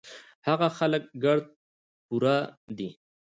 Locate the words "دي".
2.77-2.89